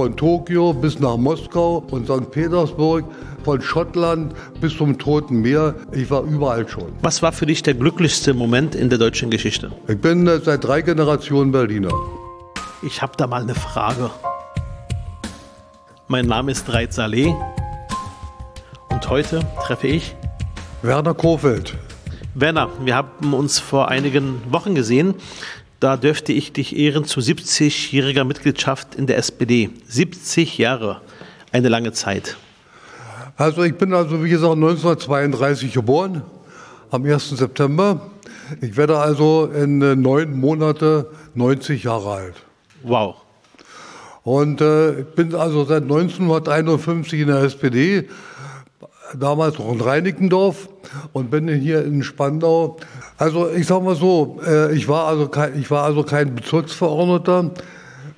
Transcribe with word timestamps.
von 0.00 0.16
Tokio 0.16 0.72
bis 0.72 0.98
nach 0.98 1.18
Moskau 1.18 1.84
und 1.90 2.06
St. 2.06 2.30
Petersburg, 2.30 3.04
von 3.44 3.60
Schottland 3.60 4.34
bis 4.58 4.74
zum 4.74 4.96
Toten 4.96 5.42
Meer. 5.42 5.74
Ich 5.92 6.10
war 6.10 6.22
überall 6.22 6.66
schon. 6.66 6.90
Was 7.02 7.20
war 7.20 7.32
für 7.32 7.44
dich 7.44 7.62
der 7.62 7.74
glücklichste 7.74 8.32
Moment 8.32 8.74
in 8.74 8.88
der 8.88 8.98
deutschen 8.98 9.28
Geschichte? 9.28 9.70
Ich 9.88 10.00
bin 10.00 10.26
äh, 10.26 10.38
seit 10.38 10.64
drei 10.64 10.80
Generationen 10.80 11.52
Berliner. 11.52 11.92
Ich 12.80 13.02
habe 13.02 13.12
da 13.18 13.26
mal 13.26 13.42
eine 13.42 13.54
Frage. 13.54 14.10
Mein 16.08 16.24
Name 16.24 16.52
ist 16.52 16.72
Reit 16.72 16.94
Saleh 16.94 17.34
und 18.88 19.06
heute 19.10 19.40
treffe 19.66 19.88
ich 19.88 20.16
Werner 20.80 21.12
Kofeld. 21.12 21.76
Werner, 22.34 22.70
wir 22.82 22.96
haben 22.96 23.34
uns 23.34 23.58
vor 23.58 23.88
einigen 23.88 24.40
Wochen 24.50 24.74
gesehen. 24.74 25.14
Da 25.80 25.96
dürfte 25.96 26.34
ich 26.34 26.52
dich 26.52 26.76
ehren 26.76 27.06
zu 27.06 27.20
70-jähriger 27.20 28.24
Mitgliedschaft 28.24 28.94
in 28.96 29.06
der 29.06 29.16
SPD. 29.16 29.70
70 29.88 30.58
Jahre, 30.58 31.00
eine 31.52 31.70
lange 31.70 31.92
Zeit. 31.92 32.36
Also 33.38 33.62
ich 33.62 33.74
bin 33.74 33.94
also 33.94 34.22
wie 34.22 34.28
gesagt 34.28 34.56
1932 34.56 35.72
geboren, 35.72 36.22
am 36.90 37.06
1. 37.06 37.30
September. 37.30 38.10
Ich 38.60 38.76
werde 38.76 38.98
also 38.98 39.46
in 39.46 39.80
äh, 39.80 39.96
neun 39.96 40.38
Monate 40.38 41.10
90 41.34 41.84
Jahre 41.84 42.10
alt. 42.10 42.34
Wow. 42.82 43.16
Und 44.22 44.60
äh, 44.60 45.00
ich 45.00 45.06
bin 45.06 45.34
also 45.34 45.64
seit 45.64 45.84
1951 45.84 47.20
in 47.20 47.28
der 47.28 47.42
SPD, 47.42 48.06
damals 49.18 49.58
noch 49.58 49.72
in 49.72 49.80
Reinickendorf 49.80 50.68
und 51.12 51.30
bin 51.30 51.48
hier 51.48 51.84
in 51.84 52.02
Spandau. 52.02 52.76
Also 53.18 53.50
ich 53.50 53.66
sage 53.66 53.84
mal 53.84 53.96
so, 53.96 54.40
äh, 54.46 54.74
ich, 54.74 54.88
war 54.88 55.06
also 55.06 55.28
kein, 55.28 55.58
ich 55.58 55.70
war 55.70 55.84
also 55.84 56.02
kein 56.02 56.34
Bezirksverordneter. 56.34 57.50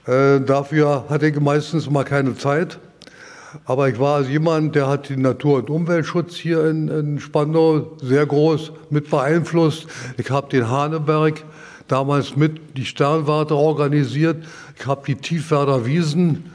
Äh, 0.06 0.40
dafür 0.40 1.04
hatte 1.08 1.28
ich 1.28 1.40
meistens 1.40 1.88
mal 1.88 2.04
keine 2.04 2.36
Zeit. 2.36 2.78
Aber 3.64 3.88
ich 3.88 3.98
war 3.98 4.16
also 4.16 4.30
jemand, 4.30 4.74
der 4.74 4.88
hat 4.88 5.10
den 5.10 5.20
Natur- 5.20 5.58
und 5.58 5.70
Umweltschutz 5.70 6.36
hier 6.36 6.66
in, 6.66 6.88
in 6.88 7.20
Spandau 7.20 7.92
sehr 8.00 8.24
groß 8.24 8.72
mit 8.88 9.10
beeinflusst. 9.10 9.86
Ich 10.16 10.30
habe 10.30 10.48
den 10.48 10.70
Haneberg 10.70 11.44
damals 11.86 12.36
mit 12.36 12.78
die 12.78 12.86
Sternwarte 12.86 13.54
organisiert. 13.54 14.44
Ich 14.78 14.86
habe 14.86 15.02
die 15.06 15.16
Tiefwerder 15.16 15.84
Wiesen 15.84 16.50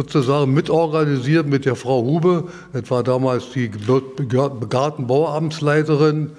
sozusagen 0.00 0.54
mitorganisiert 0.54 1.46
mit 1.46 1.66
der 1.66 1.76
Frau 1.76 2.02
Hube. 2.02 2.44
Das 2.72 2.90
war 2.90 3.02
damals 3.02 3.50
die 3.54 3.70
Gartenbauamtsleiterin. 3.70 6.30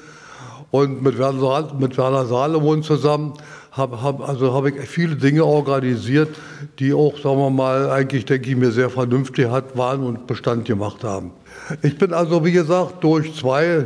Und 0.72 1.04
mit 1.04 1.20
Werner, 1.20 1.68
mit 1.78 1.96
Werner 1.98 2.26
Salomon 2.26 2.82
zusammen 2.82 3.34
habe 3.72 4.02
hab, 4.02 4.28
also 4.28 4.54
hab 4.54 4.66
ich 4.66 4.76
viele 4.88 5.16
Dinge 5.16 5.46
organisiert, 5.46 6.30
die 6.80 6.94
auch, 6.94 7.18
sagen 7.18 7.38
wir 7.38 7.50
mal, 7.50 7.90
eigentlich, 7.90 8.26
denke 8.26 8.50
ich, 8.50 8.56
mir 8.56 8.72
sehr 8.72 8.90
vernünftig 8.90 9.50
hat, 9.50 9.78
waren 9.78 10.04
und 10.04 10.28
Bestand 10.28 10.66
gemacht 10.66 11.04
haben. 11.04 11.32
Ich 11.82 11.98
bin 11.98 12.14
also, 12.14 12.44
wie 12.44 12.52
gesagt, 12.52 13.04
durch 13.04 13.34
zwei 13.36 13.86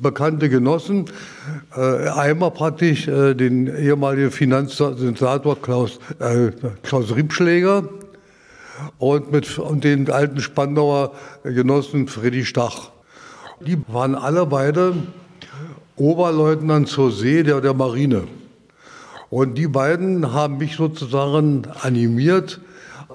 bekannte 0.00 0.48
Genossen, 0.48 1.06
äh, 1.76 2.08
einmal 2.08 2.50
praktisch 2.50 3.08
äh, 3.08 3.34
den 3.34 3.68
ehemaligen 3.68 4.30
Finanzsenator 4.30 5.60
Klaus, 5.60 5.98
äh, 6.18 6.50
Klaus 6.82 7.14
Riebschläger 7.14 7.84
und, 8.98 9.32
mit, 9.32 9.58
und 9.58 9.84
den 9.84 10.10
alten 10.10 10.40
Spandauer 10.40 11.12
Genossen 11.44 12.08
Freddy 12.08 12.44
Stach. 12.44 12.90
Die 13.60 13.78
waren 13.88 14.14
alle 14.14 14.46
beide 14.46 14.94
Oberleutnant 15.96 16.88
zur 16.88 17.12
See 17.12 17.42
der, 17.42 17.60
der 17.60 17.74
Marine. 17.74 18.24
Und 19.30 19.56
die 19.56 19.68
beiden 19.68 20.32
haben 20.32 20.58
mich 20.58 20.76
sozusagen 20.76 21.66
animiert, 21.80 22.60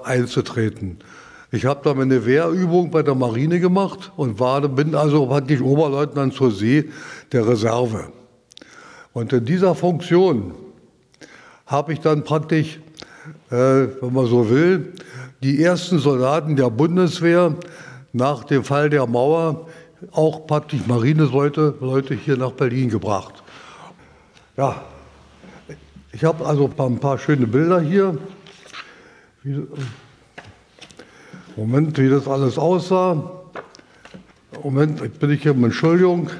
einzutreten. 0.02 0.98
Ich 1.50 1.64
habe 1.64 1.80
da 1.82 1.94
meine 1.94 2.26
Wehrübung 2.26 2.90
bei 2.90 3.02
der 3.02 3.14
Marine 3.14 3.58
gemacht 3.60 4.12
und 4.16 4.38
war, 4.38 4.60
bin 4.68 4.94
also 4.94 5.26
praktisch 5.26 5.60
Oberleutnant 5.60 6.34
zur 6.34 6.50
See 6.50 6.90
der 7.32 7.46
Reserve. 7.46 8.12
Und 9.12 9.32
in 9.32 9.44
dieser 9.44 9.74
Funktion 9.74 10.54
habe 11.66 11.92
ich 11.92 12.00
dann 12.00 12.24
praktisch, 12.24 12.80
wenn 13.50 14.12
man 14.12 14.26
so 14.26 14.50
will, 14.50 14.92
die 15.42 15.62
ersten 15.62 15.98
Soldaten 15.98 16.56
der 16.56 16.70
Bundeswehr 16.70 17.54
nach 18.12 18.44
dem 18.44 18.64
Fall 18.64 18.90
der 18.90 19.06
Mauer, 19.06 19.68
auch 20.12 20.46
praktisch 20.46 20.80
Marineleute 20.86 21.74
Leute 21.80 22.14
hier 22.14 22.36
nach 22.36 22.52
Berlin 22.52 22.88
gebracht. 22.88 23.42
Ja, 24.56 24.82
ich 26.12 26.24
habe 26.24 26.46
also 26.46 26.70
ein 26.78 26.98
paar 26.98 27.18
schöne 27.18 27.46
Bilder 27.46 27.80
hier. 27.80 28.18
Moment, 31.56 31.98
wie 31.98 32.08
das 32.08 32.26
alles 32.26 32.58
aussah. 32.58 33.30
Moment, 34.62 35.00
bitte 35.18 35.32
ich 35.32 35.48
um 35.48 35.64
Entschuldigung. 35.64 36.30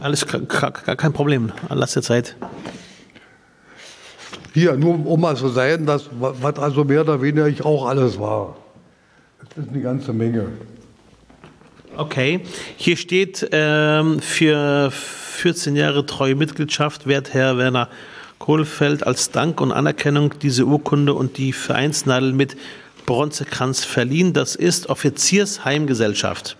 Alles 0.00 0.26
gar 0.26 0.70
kein 0.70 1.12
Problem. 1.12 1.52
Lass 1.68 1.94
dir 1.94 2.02
Zeit. 2.02 2.36
Hier, 4.54 4.76
nur 4.76 5.04
um 5.04 5.20
mal 5.20 5.36
zu 5.36 5.48
sein, 5.48 5.84
dass, 5.84 6.08
was 6.12 6.56
also 6.58 6.84
mehr 6.84 7.00
oder 7.00 7.20
weniger 7.20 7.48
ich 7.48 7.64
auch 7.64 7.86
alles 7.86 8.20
war. 8.20 8.56
Das 9.40 9.64
ist 9.64 9.70
eine 9.70 9.82
ganze 9.82 10.12
Menge. 10.12 10.46
Okay, 11.96 12.40
hier 12.76 12.96
steht 12.96 13.48
ähm, 13.50 14.20
für 14.20 14.92
14 14.92 15.74
Jahre 15.74 16.06
treue 16.06 16.36
Mitgliedschaft, 16.36 17.08
wert 17.08 17.34
Herr 17.34 17.58
Werner 17.58 17.88
Kohlfeld, 18.38 19.04
als 19.04 19.32
Dank 19.32 19.60
und 19.60 19.72
Anerkennung 19.72 20.34
diese 20.40 20.66
Urkunde 20.66 21.14
und 21.14 21.36
die 21.36 21.52
Vereinsnadel 21.52 22.32
mit 22.32 22.56
Bronzekranz 23.06 23.84
verliehen. 23.84 24.34
Das 24.34 24.54
ist 24.54 24.88
Offiziersheimgesellschaft. 24.88 26.56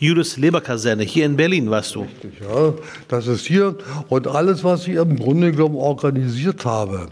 Julius 0.00 0.36
Leberkaserne, 0.36 1.02
hier 1.02 1.26
in 1.26 1.36
Berlin 1.36 1.70
warst 1.70 1.96
du. 1.96 2.02
Richtig, 2.02 2.40
ja. 2.40 2.72
Das 3.08 3.26
ist 3.26 3.46
hier 3.46 3.74
und 4.08 4.28
alles, 4.28 4.62
was 4.62 4.86
ich 4.86 4.94
im 4.94 5.16
Grunde 5.16 5.50
genommen 5.50 5.74
organisiert 5.74 6.64
habe. 6.64 7.08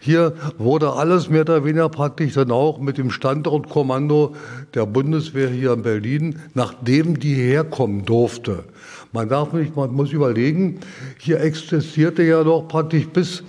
Hier 0.00 0.32
wurde 0.56 0.92
alles 0.94 1.28
mehr 1.28 1.42
oder 1.42 1.64
weniger 1.64 1.88
praktisch 1.88 2.34
dann 2.34 2.50
auch 2.50 2.78
mit 2.78 2.96
dem 2.96 3.10
Standortkommando 3.10 4.34
der 4.74 4.86
Bundeswehr 4.86 5.48
hier 5.48 5.74
in 5.74 5.82
Berlin, 5.82 6.38
nachdem 6.54 7.18
die 7.18 7.34
herkommen 7.34 8.06
durfte. 8.06 8.64
Man 9.12 9.28
darf 9.28 9.52
nicht, 9.52 9.76
man 9.76 9.92
muss 9.92 10.12
überlegen, 10.12 10.80
hier 11.18 11.40
existierte 11.40 12.22
ja 12.22 12.42
noch 12.42 12.68
praktisch 12.68 13.06
bis, 13.06 13.40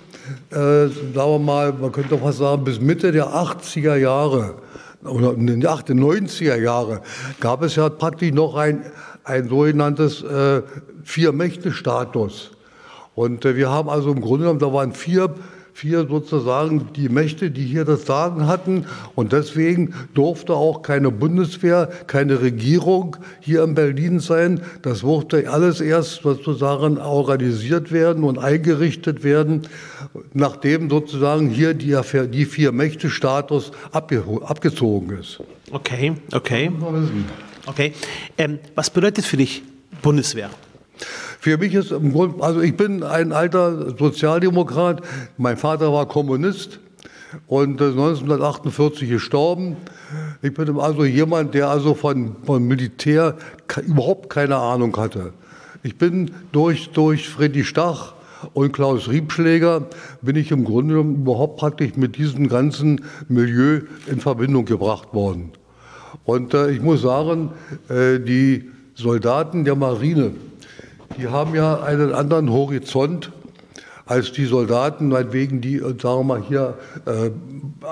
äh, 0.50 0.54
sagen 0.54 1.14
wir 1.14 1.38
mal, 1.38 1.72
man 1.72 1.92
könnte 1.92 2.16
fast 2.18 2.38
sagen, 2.38 2.64
bis 2.64 2.80
Mitte 2.80 3.10
der 3.10 3.28
80er 3.28 3.96
Jahre 3.96 4.54
oder 5.06 5.34
in 5.34 5.46
den 5.46 5.62
90er 5.62 6.56
Jahre 6.56 7.02
gab 7.40 7.62
es 7.62 7.76
ja 7.76 7.88
praktisch 7.88 8.32
noch 8.32 8.54
ein, 8.56 8.84
ein 9.24 9.48
sogenanntes 9.48 10.22
äh, 10.22 10.62
Vier-Mächte-Status. 11.04 12.52
Und 13.14 13.44
äh, 13.44 13.56
wir 13.56 13.70
haben 13.70 13.88
also 13.88 14.12
im 14.12 14.20
Grunde 14.20 14.44
genommen, 14.44 14.60
da 14.60 14.72
waren 14.72 14.92
vier 14.92 15.34
vier 15.76 16.06
sozusagen 16.08 16.88
die 16.96 17.10
Mächte, 17.10 17.50
die 17.50 17.64
hier 17.64 17.84
das 17.84 18.06
Sagen 18.06 18.46
hatten. 18.46 18.86
Und 19.14 19.32
deswegen 19.32 19.92
durfte 20.14 20.54
auch 20.54 20.80
keine 20.80 21.10
Bundeswehr, 21.10 21.90
keine 22.06 22.40
Regierung 22.40 23.18
hier 23.40 23.62
in 23.62 23.74
Berlin 23.74 24.20
sein. 24.20 24.62
Das 24.80 25.00
durfte 25.00 25.50
alles 25.50 25.82
erst 25.82 26.22
sozusagen 26.22 26.96
organisiert 26.96 27.92
werden 27.92 28.24
und 28.24 28.38
eingerichtet 28.38 29.22
werden, 29.22 29.68
nachdem 30.32 30.88
sozusagen 30.88 31.50
hier 31.50 31.74
die, 31.74 31.94
die 32.32 32.46
vier 32.46 32.72
Mächte-Status 32.72 33.72
abge 33.92 34.24
abgezogen 34.46 35.18
ist. 35.18 35.40
Okay, 35.70 36.14
okay. 36.32 36.70
Okay. 37.66 37.92
Ähm, 38.38 38.60
was 38.74 38.88
bedeutet 38.88 39.26
für 39.26 39.36
dich 39.36 39.62
Bundeswehr? 40.00 40.48
Für 41.40 41.58
mich 41.58 41.74
ist 41.74 41.92
im 41.92 42.12
Grunde, 42.12 42.42
also 42.42 42.60
ich 42.60 42.76
bin 42.76 43.02
ein 43.02 43.32
alter 43.32 43.96
Sozialdemokrat. 43.96 45.02
Mein 45.36 45.56
Vater 45.56 45.92
war 45.92 46.06
Kommunist 46.06 46.80
und 47.46 47.80
1948 47.80 49.08
gestorben. 49.08 49.76
Ich 50.42 50.54
bin 50.54 50.78
also 50.78 51.04
jemand, 51.04 51.54
der 51.54 51.68
also 51.68 51.94
von, 51.94 52.36
von 52.44 52.66
Militär 52.66 53.36
überhaupt 53.86 54.30
keine 54.30 54.56
Ahnung 54.56 54.96
hatte. 54.96 55.32
Ich 55.82 55.98
bin 55.98 56.30
durch, 56.52 56.90
durch 56.90 57.28
Freddy 57.28 57.64
Stach 57.64 58.14
und 58.54 58.72
Klaus 58.72 59.08
Riebschläger 59.08 59.86
bin 60.22 60.36
ich 60.36 60.50
im 60.50 60.64
Grunde 60.64 60.96
überhaupt 60.96 61.58
praktisch 61.58 61.96
mit 61.96 62.16
diesem 62.16 62.48
ganzen 62.48 63.04
Milieu 63.28 63.82
in 64.06 64.20
Verbindung 64.20 64.64
gebracht 64.64 65.14
worden. 65.14 65.52
Und 66.24 66.54
äh, 66.54 66.70
ich 66.70 66.80
muss 66.80 67.02
sagen, 67.02 67.50
äh, 67.88 68.18
die 68.18 68.70
Soldaten 68.94 69.64
der 69.64 69.76
Marine, 69.76 70.32
die 71.16 71.28
haben 71.28 71.54
ja 71.54 71.82
einen 71.82 72.12
anderen 72.12 72.50
Horizont 72.50 73.32
als 74.06 74.30
die 74.30 74.44
Soldaten, 74.44 75.08
meinetwegen, 75.08 75.60
die, 75.60 75.78
sagen 75.78 76.00
wir 76.00 76.22
mal, 76.24 76.42
hier 76.42 76.74
äh, 77.06 77.30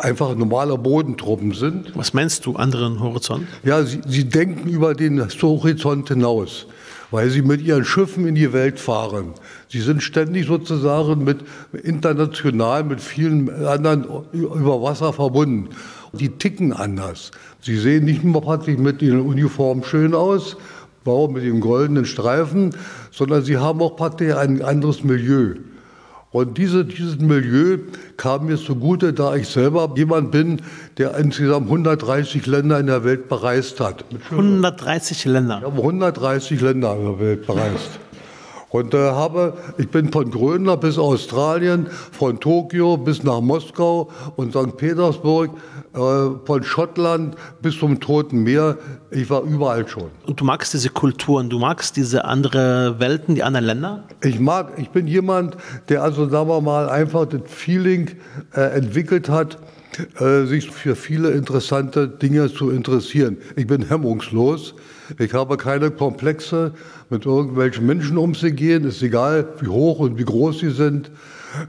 einfach 0.00 0.37
normale 0.37 0.79
Bodentruppen 0.79 1.53
sind. 1.53 1.97
Was 1.97 2.15
meinst 2.15 2.47
du, 2.47 2.55
anderen 2.55 3.00
Horizont? 3.00 3.47
Ja, 3.65 3.82
sie, 3.82 4.00
sie 4.06 4.29
denken 4.29 4.69
über 4.69 4.94
den 4.94 5.21
Horizont 5.21 6.09
hinaus, 6.09 6.67
weil 7.11 7.31
sie 7.31 7.43
mit 7.43 7.62
ihren 7.62 7.85
Schiffen 7.85 8.29
in 8.29 8.37
die 8.37 8.53
Welt 8.53 8.79
fahren. 8.79 9.32
Sie 9.69 9.81
sind 9.81 10.05
ständig 10.05 10.47
sozusagen 10.47 11.25
mit 11.25 11.38
international, 11.82 12.85
mit 12.85 13.00
vielen 13.00 13.50
anderen 13.65 14.06
über 14.32 14.82
Wasser 14.82 15.12
verbunden. 15.12 15.71
die 16.12 16.29
ticken 16.29 16.73
anders. 16.73 17.32
Sie 17.61 17.76
sehen 17.76 18.05
nicht 18.05 18.23
nur 18.23 18.41
praktisch 18.41 18.79
mit 18.79 19.03
ihren 19.03 19.21
Uniformen 19.21 19.82
schön 19.82 20.15
aus, 20.15 20.56
warum 21.05 21.35
mit 21.35 21.44
dem 21.44 21.61
goldenen 21.61 22.06
Streifen, 22.06 22.71
sondern 23.14 23.43
sie 23.43 23.58
haben 23.58 23.81
auch 23.81 23.96
praktisch 23.96 24.34
ein 24.34 24.62
anderes 24.62 25.05
Milieu. 25.05 25.55
Und 26.32 26.58
diese, 26.58 26.84
dieses 26.84 27.20
Milieu 27.20 27.78
kam 28.16 28.46
mir 28.46 28.56
zugute, 28.56 29.12
da 29.12 29.37
ich 29.37 29.46
selber 29.46 29.94
jemand 29.94 30.32
bin, 30.32 30.61
der 30.99 31.16
insgesamt 31.16 31.66
130 31.66 32.44
Länder 32.46 32.81
in 32.81 32.88
der 32.88 33.05
Welt 33.05 33.28
bereist 33.28 33.78
hat. 33.78 34.05
130 34.32 35.26
Länder? 35.26 35.58
Ich 35.61 35.64
habe 35.64 35.81
130 35.81 36.61
Länder 36.61 36.96
in 36.96 37.05
der 37.05 37.20
Welt 37.20 37.46
bereist. 37.46 38.00
Und 38.75 38.93
äh, 38.93 38.99
habe, 38.99 39.55
ich 39.79 39.88
bin 39.88 40.11
von 40.11 40.32
Grönland 40.32 40.81
bis 40.81 40.99
Australien, 40.99 41.87
von 42.11 42.41
Tokio 42.41 42.97
bis 42.97 43.23
nach 43.23 43.41
Moskau 43.41 44.11
und 44.35 44.50
St. 44.50 44.76
Petersburg, 44.76 45.53
äh, 45.94 45.99
von 46.44 46.62
Schottland 46.65 47.37
bis 47.62 47.79
zum 47.79 48.00
Toten 48.00 48.43
Meer. 48.43 48.76
Ich 49.12 49.31
war 49.31 49.43
überall 49.43 49.87
schon. 49.87 50.11
Und 50.26 50.41
du 50.41 50.44
magst 50.44 50.75
diese 50.75 50.88
Kulturen, 50.88 51.50
du 51.50 51.61
magst 51.61 51.97
diese 51.97 52.25
anderen 52.25 52.99
Welten, 52.99 53.37
die 53.37 53.44
anderen 53.44 53.67
Länder? 53.67 54.03
Ich 54.25 54.41
mag, 54.41 54.73
ich 54.76 54.91
bin 54.91 55.06
jemand, 55.06 55.56
der 55.88 56.03
also, 56.03 56.29
sagen 56.29 56.49
wir 56.49 56.61
mal, 56.61 56.88
einfach 56.88 57.26
das 57.26 57.43
Feeling 57.47 58.11
äh, 58.56 58.61
entwickelt 58.76 59.29
hat, 59.29 59.56
sich 60.44 60.70
für 60.70 60.96
viele 60.96 61.31
interessante 61.31 62.08
Dinge 62.08 62.52
zu 62.52 62.70
interessieren. 62.70 63.37
Ich 63.56 63.67
bin 63.67 63.88
hemmungslos. 63.88 64.75
Ich 65.19 65.35
habe 65.35 65.56
keine 65.56 65.91
Komplexe, 65.91 66.73
mit 67.11 67.26
irgendwelchen 67.26 67.87
Menschen 67.87 68.17
umzugehen. 68.17 68.85
Ist 68.85 69.02
egal, 69.02 69.46
wie 69.61 69.69
hoch 69.69 69.99
und 69.99 70.19
wie 70.19 70.25
groß 70.25 70.61
sie 70.61 70.70
sind. 70.70 71.11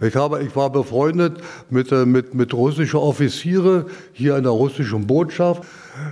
Ich, 0.01 0.15
habe, 0.15 0.41
ich 0.43 0.55
war 0.55 0.71
befreundet 0.71 1.37
mit, 1.69 1.91
äh, 1.91 2.05
mit, 2.05 2.33
mit 2.33 2.53
russischen 2.53 2.97
Offiziere 2.97 3.85
hier 4.13 4.35
in 4.37 4.43
der 4.43 4.51
russischen 4.51 5.05
Botschaft. 5.05 5.63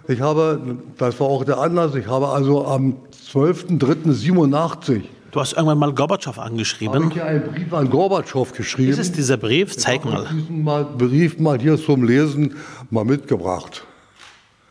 Ich 0.07 0.21
habe, 0.21 0.77
das 0.97 1.19
war 1.19 1.27
auch 1.27 1.43
der 1.43 1.57
Anlass, 1.57 1.95
ich 1.95 2.07
habe 2.07 2.27
also 2.27 2.65
am 2.65 2.97
12.03.87 3.33 5.01
Du 5.33 5.39
hast 5.39 5.53
irgendwann 5.53 5.79
mal 5.79 5.91
Gorbatschow 5.91 6.37
angeschrieben. 6.37 6.93
Habe 7.05 7.07
ich 7.09 7.15
ja 7.15 7.25
einen 7.25 7.51
Brief 7.51 7.73
an 7.73 7.89
Gorbatschow 7.89 8.53
geschrieben. 8.53 8.91
Ist 8.91 8.99
es 8.99 9.11
dieser 9.11 9.35
Brief? 9.37 9.75
Zeig 9.75 10.05
mal. 10.05 10.21
Ich 10.21 10.29
habe 10.29 10.35
diesen 10.41 10.63
mal, 10.63 10.85
Brief 10.85 11.39
mal 11.39 11.59
hier 11.59 11.75
zum 11.75 12.03
Lesen 12.03 12.55
mal 12.91 13.03
mitgebracht. 13.03 13.83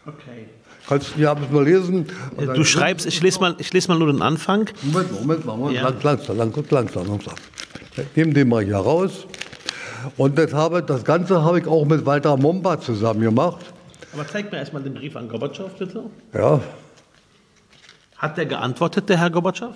Okay. 0.07 0.47
Kannst 0.87 1.17
du 1.17 1.21
ja 1.21 1.35
mal 1.35 1.65
lesen? 1.65 2.07
Du 2.55 2.63
schreibst, 2.63 3.07
ich 3.07 3.21
lese 3.23 3.41
mal, 3.41 3.57
ich 3.59 3.73
lese 3.73 3.89
mal 3.89 3.99
nur 3.99 4.13
den 4.13 4.23
Anfang. 4.23 4.71
Moment, 4.83 5.13
Moment, 5.13 5.45
Moment, 5.45 5.75
Ja. 5.77 5.93
langsam, 6.03 6.37
langsam, 6.37 6.65
langsam, 6.71 7.09
langsam. 7.09 7.35
Nehmen 8.15 8.33
den 8.33 8.49
mal 8.49 8.63
hier 8.63 8.77
raus. 8.77 9.27
Und 10.17 10.39
das, 10.39 10.53
habe, 10.53 10.81
das 10.81 11.05
Ganze 11.05 11.43
habe 11.43 11.59
ich 11.59 11.67
auch 11.67 11.85
mit 11.85 12.07
Walter 12.07 12.37
Momba 12.37 12.81
zusammen 12.81 13.21
gemacht. 13.23 13.65
Aber 14.13 14.27
zeig 14.29 14.53
mir 14.53 14.59
erstmal 14.59 14.83
den 14.85 14.95
Brief 14.95 15.17
an 15.17 15.29
Gorbatschow, 15.29 15.71
bitte. 15.77 16.05
Ja. 16.35 16.61
Hat 18.17 18.37
der 18.39 18.47
geantwortet, 18.47 19.09
der 19.09 19.19
Herr 19.19 19.31
Gorbatschow? 19.31 19.75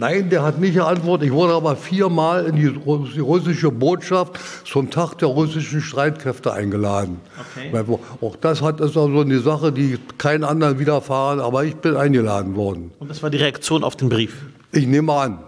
Nein, 0.00 0.30
der 0.30 0.42
hat 0.42 0.58
nicht 0.58 0.72
geantwortet. 0.74 1.26
Ich 1.26 1.32
wurde 1.34 1.52
aber 1.52 1.76
viermal 1.76 2.46
in 2.46 2.56
die 2.56 2.68
Russ- 2.68 3.12
die 3.12 3.20
russische 3.20 3.70
Botschaft 3.70 4.40
zum 4.64 4.88
Tag 4.90 5.18
der 5.18 5.28
russischen 5.28 5.82
Streitkräfte 5.82 6.54
eingeladen. 6.54 7.20
Okay. 7.54 7.98
Auch 8.22 8.36
das 8.36 8.62
hat 8.62 8.80
ist 8.80 8.96
also 8.96 9.20
eine 9.20 9.40
Sache, 9.40 9.72
die 9.72 9.98
keinen 10.16 10.44
anderen 10.44 10.78
widerfahren, 10.78 11.38
aber 11.38 11.64
ich 11.64 11.76
bin 11.76 11.96
eingeladen 11.96 12.56
worden. 12.56 12.92
Und 12.98 13.10
das 13.10 13.22
war 13.22 13.28
die 13.28 13.36
Reaktion 13.36 13.84
auf 13.84 13.94
den 13.94 14.08
Brief. 14.08 14.36
Ich 14.72 14.86
nehme 14.86 15.12
an. 15.12 15.38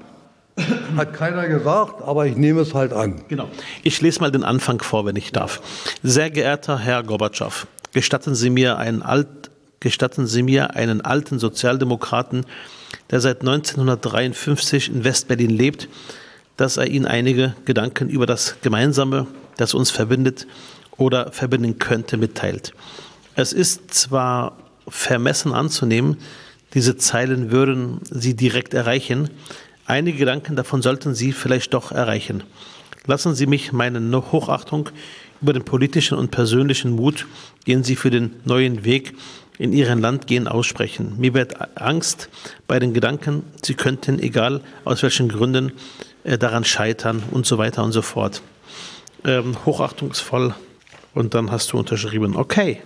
Hat 0.98 1.14
keiner 1.14 1.48
gesagt, 1.48 2.02
aber 2.02 2.26
ich 2.26 2.36
nehme 2.36 2.60
es 2.60 2.74
halt 2.74 2.92
an. 2.92 3.22
Genau. 3.28 3.48
Ich 3.82 4.02
lese 4.02 4.20
mal 4.20 4.30
den 4.30 4.44
Anfang 4.44 4.82
vor, 4.82 5.06
wenn 5.06 5.16
ich 5.16 5.32
darf. 5.32 5.62
Sehr 6.02 6.28
geehrter 6.28 6.78
Herr 6.78 7.02
Gorbatschow, 7.02 7.66
gestatten 7.94 8.34
Sie 8.34 8.50
mir 8.50 8.76
einen, 8.76 9.00
alt, 9.00 9.50
gestatten 9.80 10.26
Sie 10.26 10.42
mir 10.42 10.76
einen 10.76 11.00
alten 11.00 11.38
Sozialdemokraten, 11.38 12.44
der 13.10 13.20
seit 13.20 13.40
1953 13.40 14.88
in 14.88 15.04
Westberlin 15.04 15.50
lebt, 15.50 15.88
dass 16.56 16.76
er 16.76 16.86
Ihnen 16.86 17.06
einige 17.06 17.54
Gedanken 17.64 18.08
über 18.08 18.26
das 18.26 18.56
Gemeinsame, 18.62 19.26
das 19.56 19.74
uns 19.74 19.90
verbindet 19.90 20.46
oder 20.96 21.32
verbinden 21.32 21.78
könnte, 21.78 22.16
mitteilt. 22.16 22.72
Es 23.34 23.52
ist 23.52 23.94
zwar 23.94 24.56
vermessen 24.88 25.54
anzunehmen, 25.54 26.18
diese 26.74 26.96
Zeilen 26.96 27.50
würden 27.50 28.00
Sie 28.10 28.34
direkt 28.34 28.74
erreichen, 28.74 29.30
einige 29.86 30.18
Gedanken 30.18 30.56
davon 30.56 30.82
sollten 30.82 31.14
Sie 31.14 31.32
vielleicht 31.32 31.74
doch 31.74 31.92
erreichen. 31.92 32.44
Lassen 33.06 33.34
Sie 33.34 33.46
mich 33.46 33.72
meine 33.72 34.00
Hochachtung 34.32 34.88
über 35.40 35.52
den 35.52 35.64
politischen 35.64 36.16
und 36.16 36.30
persönlichen 36.30 36.92
Mut, 36.92 37.26
den 37.66 37.82
Sie 37.82 37.96
für 37.96 38.10
den 38.10 38.36
neuen 38.44 38.84
Weg 38.84 39.14
in 39.62 39.72
Ihrem 39.72 40.00
Land 40.00 40.26
gehen, 40.26 40.48
aussprechen. 40.48 41.14
Mir 41.18 41.34
wird 41.34 41.54
Angst 41.80 42.28
bei 42.66 42.80
den 42.80 42.92
Gedanken, 42.94 43.44
Sie 43.64 43.74
könnten, 43.74 44.18
egal 44.18 44.60
aus 44.84 45.04
welchen 45.04 45.28
Gründen, 45.28 45.70
äh, 46.24 46.36
daran 46.36 46.64
scheitern 46.64 47.22
und 47.30 47.46
so 47.46 47.58
weiter 47.58 47.84
und 47.84 47.92
so 47.92 48.02
fort. 48.02 48.42
Ähm, 49.24 49.56
hochachtungsvoll. 49.64 50.52
Und 51.14 51.34
dann 51.34 51.52
hast 51.52 51.72
du 51.72 51.78
unterschrieben. 51.78 52.34
Okay. 52.34 52.82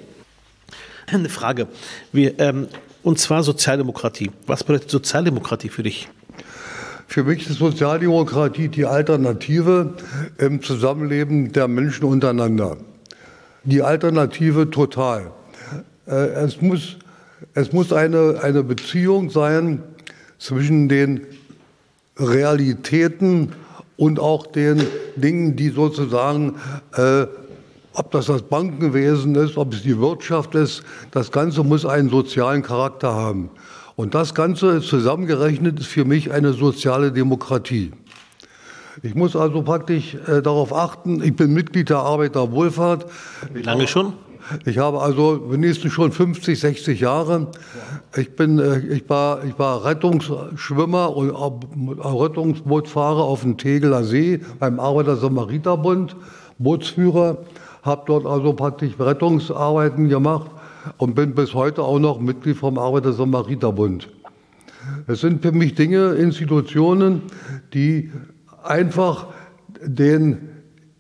Eine 1.06 1.30
Frage. 1.30 1.68
Wir, 2.12 2.38
ähm, 2.40 2.68
und 3.02 3.18
zwar 3.18 3.42
Sozialdemokratie. 3.42 4.30
Was 4.46 4.62
bedeutet 4.62 4.90
Sozialdemokratie 4.90 5.70
für 5.70 5.82
dich? 5.82 6.10
Für 7.06 7.24
mich 7.24 7.48
ist 7.48 7.58
Sozialdemokratie 7.58 8.68
die 8.68 8.84
Alternative 8.84 9.94
im 10.36 10.60
Zusammenleben 10.60 11.52
der 11.52 11.68
Menschen 11.68 12.04
untereinander. 12.04 12.76
Die 13.64 13.80
Alternative 13.80 14.70
total. 14.70 15.30
Äh, 16.06 16.44
Es 16.44 16.60
muss, 16.60 16.96
es 17.54 17.72
muss 17.72 17.92
eine, 17.92 18.40
eine 18.42 18.62
Beziehung 18.62 19.30
sein 19.30 19.82
zwischen 20.38 20.88
den 20.88 21.26
Realitäten 22.18 23.52
und 23.96 24.18
auch 24.18 24.46
den 24.46 24.82
Dingen, 25.16 25.56
die 25.56 25.70
sozusagen, 25.70 26.56
äh, 26.94 27.26
ob 27.92 28.10
das 28.10 28.26
das 28.26 28.42
Bankenwesen 28.42 29.34
ist, 29.34 29.56
ob 29.56 29.72
es 29.72 29.82
die 29.82 29.98
Wirtschaft 29.98 30.54
ist, 30.54 30.82
das 31.10 31.32
Ganze 31.32 31.64
muss 31.64 31.86
einen 31.86 32.10
sozialen 32.10 32.62
Charakter 32.62 33.14
haben. 33.14 33.50
Und 33.96 34.14
das 34.14 34.34
Ganze 34.34 34.82
zusammengerechnet 34.82 35.80
ist 35.80 35.86
für 35.86 36.04
mich 36.04 36.30
eine 36.30 36.52
soziale 36.52 37.10
Demokratie. 37.10 37.92
Ich 39.02 39.14
muss 39.14 39.34
also 39.34 39.62
praktisch 39.62 40.14
äh, 40.26 40.42
darauf 40.42 40.74
achten, 40.74 41.22
ich 41.22 41.34
bin 41.34 41.52
Mitglied 41.52 41.88
der 41.90 41.98
Arbeiterwohlfahrt. 41.98 43.06
Wie 43.52 43.62
lange 43.62 43.86
schon? 43.86 44.12
Ich 44.64 44.78
habe 44.78 45.00
also 45.00 45.50
wenigstens 45.50 45.92
schon 45.92 46.12
50, 46.12 46.58
60 46.58 47.00
Jahre. 47.00 47.48
Ich, 48.16 48.36
bin, 48.36 48.58
äh, 48.58 48.78
ich, 48.78 49.08
war, 49.08 49.44
ich 49.44 49.58
war 49.58 49.84
Rettungsschwimmer 49.84 51.16
und 51.16 51.30
Rettungsbootfahrer 51.30 53.24
auf 53.24 53.42
dem 53.42 53.56
Tegeler 53.56 54.04
See 54.04 54.40
beim 54.58 54.78
Arbeiter-Samariter-Bund, 54.78 56.16
Bootsführer, 56.58 57.38
habe 57.82 58.02
dort 58.06 58.26
also 58.26 58.52
praktisch 58.52 58.92
Rettungsarbeiten 58.98 60.08
gemacht 60.08 60.50
und 60.98 61.14
bin 61.14 61.34
bis 61.34 61.54
heute 61.54 61.82
auch 61.82 61.98
noch 61.98 62.20
Mitglied 62.20 62.56
vom 62.56 62.78
Arbeiter-Samariter-Bund. 62.78 64.08
Es 65.08 65.20
sind 65.20 65.42
für 65.42 65.52
mich 65.52 65.74
Dinge, 65.74 66.12
Institutionen, 66.14 67.22
die 67.74 68.12
einfach 68.62 69.26
den, 69.82 70.48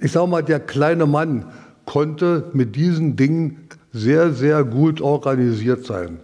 ich 0.00 0.10
sage 0.12 0.26
mal, 0.26 0.42
der 0.42 0.60
kleine 0.60 1.06
Mann 1.06 1.46
konnte 1.86 2.44
mit 2.52 2.76
diesen 2.76 3.16
Dingen 3.16 3.68
sehr, 3.92 4.32
sehr 4.32 4.64
gut 4.64 5.00
organisiert 5.00 5.86
sein. 5.86 6.18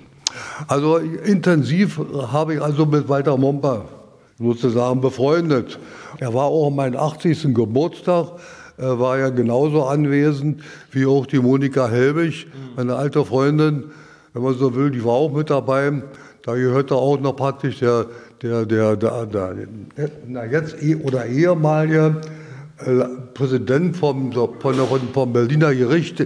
Also 0.68 0.98
intensiv 0.98 1.98
habe 2.30 2.54
ich 2.54 2.62
also 2.62 2.86
mit 2.86 3.08
Walter 3.08 3.36
Momper 3.36 3.86
sozusagen 4.42 5.00
befreundet. 5.00 5.78
Er 6.18 6.34
war 6.34 6.44
auch 6.44 6.68
an 6.68 6.76
meinem 6.76 6.96
80. 6.98 7.54
Geburtstag, 7.54 8.32
äh, 8.78 8.82
war 8.82 9.18
ja 9.18 9.28
genauso 9.30 9.84
anwesend 9.84 10.62
wie 10.90 11.06
auch 11.06 11.26
die 11.26 11.38
Monika 11.38 11.88
Helbig, 11.88 12.46
meine 12.76 12.96
alte 12.96 13.24
Freundin, 13.24 13.84
wenn 14.32 14.42
man 14.42 14.54
so 14.54 14.74
will, 14.74 14.90
die 14.90 15.04
war 15.04 15.12
auch 15.12 15.32
mit 15.32 15.50
dabei. 15.50 16.02
Da 16.42 16.54
gehörte 16.54 16.96
auch 16.96 17.20
noch 17.20 17.36
praktisch 17.36 17.78
der, 17.78 18.06
der, 18.42 18.66
der, 18.66 18.96
der, 18.96 19.26
der 19.26 19.56
na 20.26 20.44
jetzt 20.44 20.82
eh 20.82 20.96
oder 20.96 21.26
ehemalige 21.26 22.16
äh, 22.78 23.04
Präsident 23.34 23.96
vom, 23.96 24.32
von, 24.32 24.74
vom 25.12 25.32
Berliner 25.32 25.74
Gericht, 25.74 26.24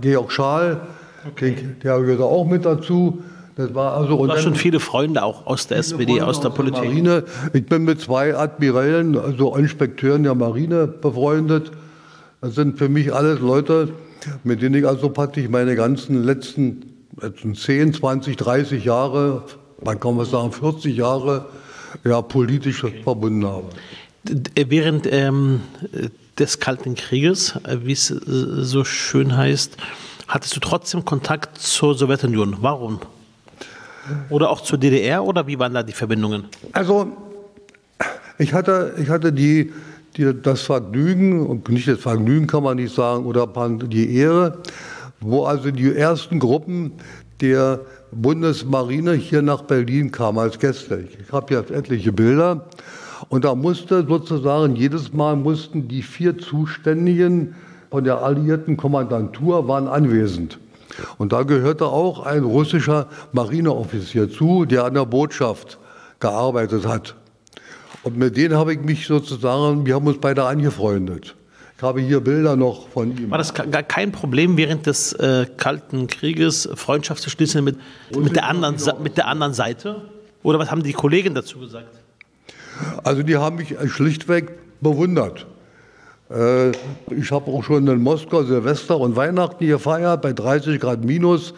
Georg 0.00 0.32
Schaal, 0.32 0.80
okay. 1.28 1.54
der 1.82 2.00
gehörte 2.00 2.24
auch 2.24 2.46
mit 2.46 2.64
dazu. 2.64 3.22
Das 3.60 3.74
war 3.74 3.94
also 3.94 4.16
du 4.16 4.32
hast 4.32 4.42
schon 4.42 4.54
viele 4.54 4.80
Freunde 4.80 5.22
auch 5.22 5.46
aus 5.46 5.66
der 5.66 5.78
SPD, 5.78 6.22
aus 6.22 6.40
der 6.40 6.48
Politik. 6.48 6.80
Der 6.80 6.90
Marine. 6.90 7.24
Ich 7.52 7.66
bin 7.66 7.84
mit 7.84 8.00
zwei 8.00 8.34
Admirälen, 8.34 9.18
also 9.18 9.54
Inspekteuren 9.54 10.22
der 10.22 10.34
Marine 10.34 10.86
befreundet. 10.86 11.70
Das 12.40 12.54
sind 12.54 12.78
für 12.78 12.88
mich 12.88 13.12
alles 13.12 13.40
Leute, 13.40 13.90
mit 14.44 14.62
denen 14.62 14.76
ich 14.76 14.86
also 14.86 15.10
praktisch 15.10 15.46
meine 15.50 15.76
ganzen 15.76 16.24
letzten 16.24 16.82
10, 17.54 17.92
20, 17.92 18.36
30 18.38 18.82
Jahre, 18.82 19.42
man 19.84 20.00
kann 20.00 20.16
man 20.16 20.24
sagen 20.24 20.52
40 20.52 20.96
Jahre, 20.96 21.44
ja, 22.02 22.22
politisch 22.22 22.82
okay. 22.82 23.02
verbunden 23.02 23.44
habe. 23.44 23.66
Während 24.54 25.06
ähm, 25.10 25.60
des 26.38 26.60
Kalten 26.60 26.94
Krieges, 26.94 27.56
äh, 27.64 27.76
wie 27.82 27.92
es 27.92 28.10
äh, 28.10 28.16
so 28.26 28.84
schön 28.84 29.36
heißt, 29.36 29.76
hattest 30.28 30.56
du 30.56 30.60
trotzdem 30.60 31.04
Kontakt 31.04 31.58
zur 31.58 31.94
Sowjetunion. 31.94 32.56
Warum? 32.60 33.00
Oder 34.28 34.50
auch 34.50 34.60
zur 34.60 34.78
DDR 34.78 35.24
oder 35.24 35.46
wie 35.46 35.58
waren 35.58 35.74
da 35.74 35.82
die 35.82 35.92
Verbindungen? 35.92 36.44
Also 36.72 37.08
ich 38.38 38.54
hatte, 38.54 38.94
ich 38.98 39.08
hatte 39.08 39.32
die, 39.32 39.72
die, 40.16 40.34
das 40.40 40.62
Vergnügen, 40.62 41.46
und 41.46 41.68
nicht 41.68 41.88
das 41.88 42.00
Vergnügen 42.00 42.46
kann 42.46 42.62
man 42.62 42.76
nicht 42.76 42.94
sagen, 42.94 43.26
oder 43.26 43.46
die 43.72 44.16
Ehre, 44.16 44.58
wo 45.20 45.44
also 45.44 45.70
die 45.70 45.94
ersten 45.94 46.38
Gruppen 46.38 46.92
der 47.40 47.80
Bundesmarine 48.12 49.12
hier 49.14 49.42
nach 49.42 49.62
Berlin 49.62 50.10
kamen 50.10 50.38
als 50.38 50.58
Gäste. 50.58 51.04
Ich 51.20 51.32
habe 51.32 51.54
jetzt 51.54 51.70
etliche 51.70 52.12
Bilder. 52.12 52.66
Und 53.28 53.44
da 53.44 53.54
musste 53.54 54.04
sozusagen 54.06 54.76
jedes 54.76 55.12
Mal 55.12 55.36
mussten 55.36 55.88
die 55.88 56.02
vier 56.02 56.38
Zuständigen 56.38 57.54
von 57.90 58.04
der 58.04 58.22
alliierten 58.22 58.76
Kommandantur 58.76 59.68
waren 59.68 59.88
anwesend. 59.88 60.58
Und 61.18 61.32
da 61.32 61.42
gehörte 61.42 61.86
auch 61.86 62.24
ein 62.24 62.44
russischer 62.44 63.08
Marineoffizier 63.32 64.30
zu, 64.30 64.64
der 64.64 64.84
an 64.84 64.94
der 64.94 65.06
Botschaft 65.06 65.78
gearbeitet 66.18 66.86
hat. 66.86 67.14
Und 68.02 68.16
mit 68.16 68.36
denen 68.36 68.56
habe 68.56 68.72
ich 68.72 68.80
mich 68.80 69.06
sozusagen, 69.06 69.84
wir 69.86 69.94
haben 69.94 70.06
uns 70.06 70.18
beide 70.20 70.44
angefreundet. 70.44 71.34
Ich 71.76 71.82
habe 71.82 72.00
hier 72.00 72.20
Bilder 72.20 72.56
noch 72.56 72.88
von 72.88 73.16
ihm. 73.16 73.30
War 73.30 73.38
das 73.38 73.54
gar 73.54 73.82
kein 73.82 74.12
Problem 74.12 74.56
während 74.58 74.86
des 74.86 75.14
äh, 75.14 75.46
Kalten 75.56 76.08
Krieges, 76.08 76.68
Freundschaft 76.74 77.22
zu 77.22 77.30
schließen 77.30 77.64
mit, 77.64 77.78
mit, 78.14 78.36
der 78.36 78.46
anderen, 78.48 78.76
mit 79.02 79.16
der 79.16 79.26
anderen 79.26 79.54
Seite? 79.54 80.02
Oder 80.42 80.58
was 80.58 80.70
haben 80.70 80.82
die 80.82 80.92
Kollegen 80.92 81.34
dazu 81.34 81.58
gesagt? 81.58 81.88
Also 83.02 83.22
die 83.22 83.36
haben 83.36 83.56
mich 83.56 83.74
schlichtweg 83.86 84.52
bewundert. 84.80 85.46
Äh, 86.30 86.70
ich 87.10 87.32
habe 87.32 87.50
auch 87.50 87.64
schon 87.64 87.86
in 87.88 88.02
Moskau 88.02 88.44
Silvester 88.44 88.98
und 88.98 89.16
Weihnachten 89.16 89.66
gefeiert 89.66 90.22
bei 90.22 90.32
30 90.32 90.80
Grad 90.80 91.04
minus. 91.04 91.54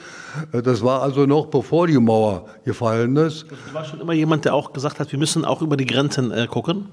Äh, 0.53 0.63
das 0.63 0.83
war 0.83 1.03
also 1.03 1.27
noch 1.27 1.47
bevor 1.47 1.87
die 1.87 1.99
Mauer 1.99 2.47
gefallen 2.65 3.17
ist. 3.17 3.45
Du 3.51 3.75
warst 3.75 3.91
schon 3.91 4.01
immer 4.01 4.15
jemand, 4.15 4.47
der 4.47 4.55
auch 4.55 4.73
gesagt 4.73 4.99
hat, 4.99 5.13
wir 5.13 5.19
müssen 5.19 5.45
auch 5.45 5.61
über 5.61 5.77
die 5.77 5.87
Grenzen 5.87 6.31
äh, 6.31 6.47
gucken? 6.47 6.89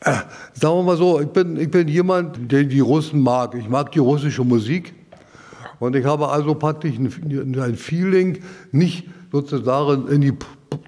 Äh, 0.00 0.12
sagen 0.52 0.76
wir 0.76 0.82
mal 0.82 0.96
so, 0.96 1.20
ich 1.20 1.28
bin, 1.28 1.56
ich 1.56 1.70
bin 1.70 1.88
jemand, 1.88 2.52
der 2.52 2.64
die 2.64 2.80
Russen 2.80 3.22
mag. 3.22 3.54
Ich 3.54 3.68
mag 3.68 3.92
die 3.92 4.00
russische 4.00 4.44
Musik. 4.44 4.94
Und 5.78 5.96
ich 5.96 6.04
habe 6.04 6.28
also 6.28 6.54
praktisch 6.54 6.96
ein, 6.98 7.58
ein 7.58 7.76
Feeling, 7.76 8.42
nicht 8.72 9.08
sozusagen 9.32 10.06
in 10.08 10.20
die 10.20 10.34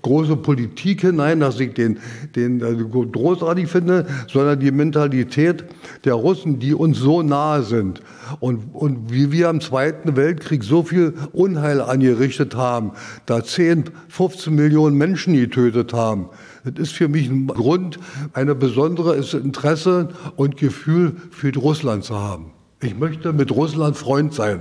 große 0.03 0.37
Politik 0.37 1.03
hinein, 1.03 1.41
dass 1.41 1.61
ich 1.61 1.75
den, 1.75 1.99
den 2.35 2.61
äh, 2.61 2.75
großartig 2.75 3.69
finde, 3.69 4.07
sondern 4.29 4.61
die 4.61 4.71
Mentalität 4.71 5.64
der 6.05 6.14
Russen, 6.14 6.59
die 6.59 6.75
uns 6.75 6.99
so 6.99 7.23
nahe 7.23 7.62
sind. 7.62 8.00
Und, 8.41 8.75
und 8.75 9.12
wie 9.12 9.33
wir 9.33 9.50
im 9.50 9.61
Zweiten 9.61 10.17
Weltkrieg 10.17 10.64
so 10.64 10.83
viel 10.83 11.14
Unheil 11.33 11.81
angerichtet 11.81 12.55
haben, 12.55 12.93
da 13.26 13.43
10, 13.43 13.85
15 14.09 14.55
Millionen 14.55 14.97
Menschen 14.97 15.35
getötet 15.35 15.93
haben. 15.93 16.26
Das 16.64 16.75
ist 16.88 16.93
für 16.93 17.09
mich 17.09 17.29
ein 17.29 17.47
Grund, 17.47 17.99
ein 18.33 18.59
besonderes 18.59 19.35
Interesse 19.35 20.09
und 20.37 20.57
Gefühl 20.57 21.17
für 21.31 21.53
Russland 21.55 22.05
zu 22.05 22.19
haben. 22.19 22.53
Ich 22.81 22.99
möchte 22.99 23.33
mit 23.33 23.50
Russland 23.50 23.97
Freund 23.97 24.35
sein. 24.35 24.61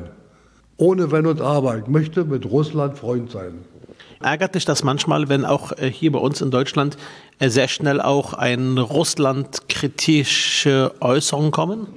Ohne 0.77 1.12
Wenn 1.12 1.27
und 1.27 1.42
Aber. 1.42 1.77
Ich 1.77 1.88
möchte 1.88 2.25
mit 2.25 2.46
Russland 2.46 2.98
Freund 2.98 3.32
sein. 3.32 3.53
Ärgert 4.24 4.56
dich 4.56 4.65
das 4.65 4.84
manchmal, 4.84 5.30
wenn 5.30 5.46
auch 5.46 5.74
äh, 5.74 5.92
hier 5.92 6.12
bei 6.12 6.20
uns 6.20 6.42
in 6.42 6.50
Deutschland 6.50 6.98
äh, 7.39 7.50
sehr 7.50 7.68
schnell 7.68 8.01
auch 8.01 8.34
ein 8.34 8.77
Russland-kritische 8.77 10.94
Äußerungen 11.00 11.51
kommen? 11.51 11.88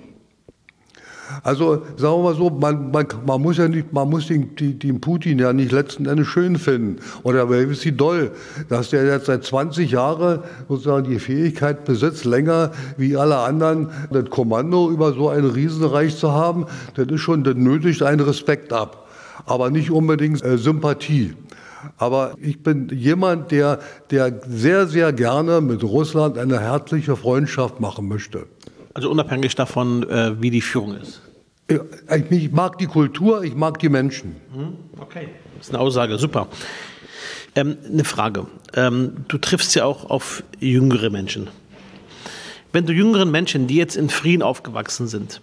Also 1.42 1.83
sagen 1.97 2.18
wir 2.18 2.23
mal 2.23 2.35
so, 2.35 2.50
man, 2.50 2.90
man, 2.90 3.06
man 3.26 3.42
muss 3.42 3.59
ja 3.59 3.68
nicht, 3.68 3.92
man 3.92 4.09
muss 4.09 4.28
den, 4.28 4.54
den, 4.56 5.00
Putin 5.00 5.38
ja 5.38 5.52
nicht 5.52 5.73
letzten 5.73 6.06
Endes 6.06 6.28
schön 6.28 6.56
finden. 6.56 6.99
Oder 7.25 7.50
wer 7.50 7.62
ist 7.62 7.83
sie 7.83 7.97
doll, 7.97 8.30
dass 8.68 8.90
der 8.90 9.06
jetzt 9.06 9.26
seit 9.26 9.45
20 9.45 9.90
Jahren 9.90 10.40
sozusagen 10.68 11.09
die 11.09 11.18
Fähigkeit 11.18 11.85
besitzt, 11.85 12.25
länger 12.25 12.73
wie 12.97 13.16
alle 13.16 13.38
anderen 13.38 13.90
das 14.11 14.30
Kommando 14.30 14.90
über 14.90 15.12
so 15.14 15.28
ein 15.28 15.45
Riesenreich 15.45 16.16
zu 16.16 16.33
haben, 16.33 16.66
das 16.95 17.09
ist 17.09 17.21
schon, 17.21 17.45
das 17.45 17.56
nötigt 17.56 18.02
einen 18.02 18.21
Respekt 18.21 18.73
ab. 18.73 19.09
Aber 19.47 19.71
nicht 19.71 19.90
unbedingt 19.90 20.45
äh, 20.45 20.59
Sympathie. 20.59 21.35
Aber 21.99 22.35
ich 22.40 22.62
bin 22.62 22.88
jemand, 22.88 23.50
der, 23.50 23.81
der 24.11 24.40
sehr, 24.47 24.87
sehr 24.87 25.12
gerne 25.12 25.61
mit 25.61 25.83
Russland 25.83 26.38
eine 26.38 26.61
herzliche 26.61 27.16
Freundschaft 27.16 27.81
machen 27.81 28.09
möchte. 28.09 28.47
Also 28.95 29.11
unabhängig 29.11 29.55
davon, 29.55 30.09
äh, 30.09 30.40
wie 30.40 30.50
die 30.50 30.61
Führung 30.61 30.97
ist. 30.97 31.21
Ich 32.31 32.52
mag 32.52 32.78
die 32.78 32.87
Kultur, 32.87 33.43
ich 33.43 33.55
mag 33.55 33.78
die 33.81 33.88
Menschen. 33.88 34.37
Hm, 34.55 34.75
okay, 35.00 35.28
das 35.57 35.66
ist 35.66 35.75
eine 35.75 35.83
Aussage, 35.83 36.16
super. 36.16 36.47
Ähm, 37.57 37.76
eine 37.90 38.05
Frage. 38.05 38.47
Ähm, 38.75 39.25
du 39.28 39.38
triffst 39.38 39.75
ja 39.75 39.85
auch 39.85 40.09
auf 40.09 40.45
jüngere 40.61 41.11
Menschen. 41.11 41.49
Wenn 42.73 42.87
du 42.87 42.93
jüngeren 42.93 43.31
Menschen, 43.31 43.66
die 43.66 43.76
jetzt 43.76 43.97
in 43.97 44.11
Frieden 44.11 44.43
aufgewachsen 44.43 45.09
sind, 45.09 45.40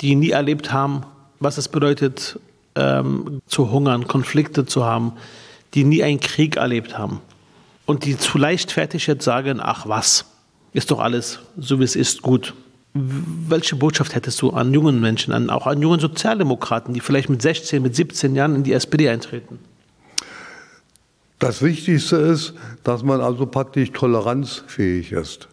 die 0.00 0.14
nie 0.14 0.30
erlebt 0.30 0.72
haben, 0.72 1.02
was 1.40 1.58
es 1.58 1.68
bedeutet, 1.68 2.38
ähm, 2.76 3.42
zu 3.46 3.70
hungern, 3.70 4.06
Konflikte 4.06 4.64
zu 4.64 4.84
haben, 4.84 5.12
die 5.74 5.84
nie 5.84 6.02
einen 6.02 6.20
Krieg 6.20 6.56
erlebt 6.56 6.98
haben 6.98 7.20
und 7.86 8.04
die 8.04 8.16
zu 8.16 8.38
leichtfertig 8.38 9.06
jetzt 9.06 9.24
sagen, 9.24 9.60
ach 9.60 9.86
was, 9.88 10.26
ist 10.72 10.90
doch 10.90 11.00
alles 11.00 11.40
so 11.56 11.80
wie 11.80 11.84
es 11.84 11.96
ist 11.96 12.22
gut. 12.22 12.54
Welche 12.94 13.76
Botschaft 13.76 14.14
hättest 14.14 14.40
du 14.40 14.50
an 14.50 14.72
jungen 14.72 15.00
Menschen, 15.00 15.32
an, 15.32 15.50
auch 15.50 15.66
an 15.66 15.82
jungen 15.82 15.98
Sozialdemokraten, 15.98 16.94
die 16.94 17.00
vielleicht 17.00 17.28
mit 17.28 17.42
16, 17.42 17.82
mit 17.82 17.96
17 17.96 18.36
Jahren 18.36 18.54
in 18.54 18.62
die 18.62 18.72
SPD 18.72 19.08
eintreten? 19.08 19.58
Das 21.40 21.60
Wichtigste 21.60 22.16
ist, 22.16 22.54
dass 22.84 23.02
man 23.02 23.20
also 23.20 23.46
praktisch 23.46 23.90
toleranzfähig 23.90 25.12
ist. 25.12 25.48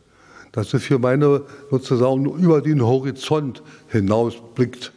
dass 0.51 0.73
es 0.73 0.83
für 0.83 0.99
meine 0.99 1.43
sozusagen 1.69 2.25
über 2.25 2.61
den 2.61 2.81
Horizont 2.81 3.61
hinausblickt. 3.87 4.91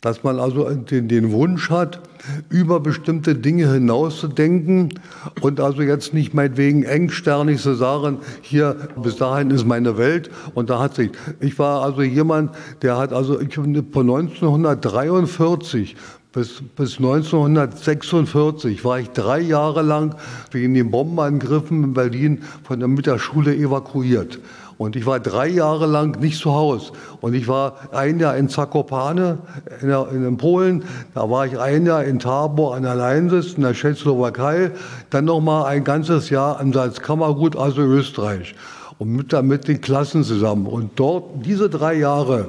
Dass 0.00 0.24
man 0.24 0.38
also 0.38 0.70
den, 0.70 1.08
den 1.08 1.32
Wunsch 1.32 1.68
hat, 1.68 2.00
über 2.48 2.80
bestimmte 2.80 3.34
Dinge 3.34 3.70
hinauszudenken 3.70 4.94
und 5.42 5.60
also 5.60 5.82
jetzt 5.82 6.14
nicht 6.14 6.32
meinetwegen 6.32 6.84
engsternig 6.84 7.60
zu 7.60 7.74
sagen, 7.74 8.18
hier 8.40 8.76
bis 9.02 9.16
dahin 9.16 9.50
ist 9.50 9.66
meine 9.66 9.98
Welt 9.98 10.30
und 10.54 10.70
da 10.70 10.80
hat 10.80 10.94
sich. 10.94 11.10
Ich 11.40 11.58
war 11.58 11.82
also 11.82 12.00
jemand, 12.02 12.52
der 12.82 12.96
hat 12.96 13.12
also 13.12 13.40
ich, 13.40 13.54
von 13.54 13.74
1943 13.74 15.96
bis, 16.32 16.62
bis 16.76 16.98
1946 16.98 18.84
war 18.84 19.00
ich 19.00 19.10
drei 19.10 19.40
Jahre 19.40 19.82
lang 19.82 20.14
wegen 20.52 20.74
den 20.74 20.90
Bombenangriffen 20.90 21.82
in 21.82 21.92
Berlin 21.92 22.42
von 22.62 22.78
der 22.78 22.88
Mitterschule 22.88 23.54
evakuiert. 23.54 24.38
Und 24.80 24.96
ich 24.96 25.04
war 25.04 25.20
drei 25.20 25.46
Jahre 25.46 25.84
lang 25.84 26.18
nicht 26.20 26.38
zu 26.38 26.54
Hause. 26.54 26.92
Und 27.20 27.34
ich 27.34 27.48
war 27.48 27.74
ein 27.92 28.18
Jahr 28.18 28.34
in 28.38 28.48
Zakopane, 28.48 29.36
in, 29.82 29.90
in 29.90 30.36
Polen. 30.38 30.84
Da 31.14 31.28
war 31.28 31.44
ich 31.44 31.58
ein 31.58 31.84
Jahr 31.84 32.02
in 32.02 32.18
Tabor 32.18 32.74
an 32.74 32.84
der 32.84 32.94
Leinsis, 32.94 33.52
in 33.52 33.62
der 33.62 33.74
Tschechoslowakei. 33.74 34.70
Dann 35.10 35.26
noch 35.26 35.42
mal 35.42 35.66
ein 35.66 35.84
ganzes 35.84 36.30
Jahr 36.30 36.58
am 36.58 36.72
Salzkammergut, 36.72 37.56
also 37.56 37.82
Österreich. 37.82 38.54
Und 38.96 39.12
mit, 39.12 39.42
mit 39.42 39.68
den 39.68 39.82
Klassen 39.82 40.24
zusammen. 40.24 40.66
Und 40.66 40.92
dort, 40.98 41.44
diese 41.44 41.68
drei 41.68 41.96
Jahre, 41.96 42.48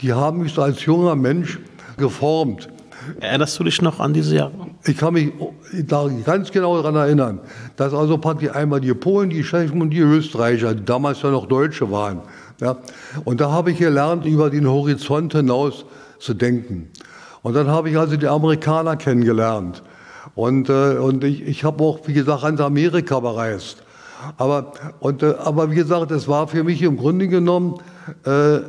die 0.00 0.12
haben 0.12 0.42
mich 0.42 0.54
so 0.54 0.62
als 0.62 0.84
junger 0.84 1.16
Mensch 1.16 1.58
geformt. 1.96 2.68
Erinnerst 3.20 3.58
du 3.58 3.64
dich 3.64 3.80
noch 3.82 4.00
an 4.00 4.12
diese 4.12 4.36
Jahre? 4.36 4.52
Ich 4.84 4.96
kann 4.96 5.14
mich 5.14 5.32
da 5.86 6.08
ganz 6.24 6.50
genau 6.50 6.76
daran 6.76 6.96
erinnern, 6.96 7.40
dass 7.76 7.92
also 7.94 8.18
praktisch 8.18 8.50
einmal 8.50 8.80
die 8.80 8.94
Polen, 8.94 9.30
die 9.30 9.42
Tschechen 9.42 9.80
und 9.80 9.90
die 9.90 10.00
Österreicher, 10.00 10.74
die 10.74 10.84
damals 10.84 11.22
ja 11.22 11.30
noch 11.30 11.46
Deutsche 11.46 11.90
waren. 11.90 12.20
Ja. 12.60 12.76
Und 13.24 13.40
da 13.40 13.50
habe 13.50 13.72
ich 13.72 13.78
gelernt, 13.78 14.24
über 14.26 14.50
den 14.50 14.68
Horizont 14.68 15.32
hinaus 15.32 15.84
zu 16.18 16.34
denken. 16.34 16.90
Und 17.42 17.54
dann 17.54 17.68
habe 17.68 17.90
ich 17.90 17.98
also 17.98 18.16
die 18.16 18.28
Amerikaner 18.28 18.96
kennengelernt. 18.96 19.82
Und, 20.34 20.68
äh, 20.68 20.96
und 20.96 21.22
ich, 21.24 21.42
ich 21.42 21.64
habe 21.64 21.82
auch, 21.84 22.00
wie 22.06 22.12
gesagt, 22.12 22.42
ganz 22.42 22.60
Amerika 22.60 23.20
bereist. 23.20 23.82
Aber, 24.38 24.72
und, 25.00 25.22
äh, 25.22 25.34
aber 25.38 25.70
wie 25.70 25.74
gesagt, 25.74 26.10
es 26.10 26.26
war 26.28 26.48
für 26.48 26.64
mich 26.64 26.80
im 26.82 26.96
Grunde 26.96 27.28
genommen 27.28 27.80
äh, 28.24 28.60